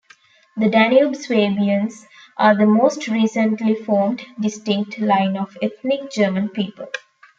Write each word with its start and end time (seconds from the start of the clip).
The 0.57 0.67
Danube 0.67 1.15
Swabians 1.15 2.07
are 2.35 2.55
the 2.57 2.65
most 2.65 3.07
recently 3.07 3.75
formed 3.75 4.23
distinct 4.39 4.97
line 4.97 5.37
of 5.37 5.55
ethnic 5.61 6.09
German 6.09 6.49
people. 6.49 6.87